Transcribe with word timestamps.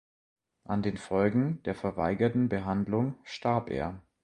An 0.63 0.81
den 0.81 0.97
Folgen 0.97 1.61
der 1.61 1.75
verweigerten 1.75 2.49
Behandlung 2.49 3.19
starb 3.23 3.69
er. 3.69 4.01